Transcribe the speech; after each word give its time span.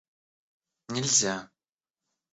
нельзя 0.95 1.35